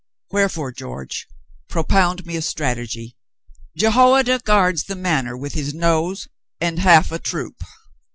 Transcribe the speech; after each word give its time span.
Wherefore, 0.31 0.71
George, 0.71 1.27
propound 1.69 2.25
me 2.25 2.35
a 2.35 2.41
strategy. 2.41 3.17
Jehoi 3.77 4.21
ada 4.21 4.39
guards 4.39 4.85
the 4.85 4.95
Manor 4.95 5.37
with 5.37 5.53
his 5.53 5.75
nose 5.75 6.27
and 6.59 6.79
half 6.79 7.11
a 7.11 7.19
troop. 7.19 7.61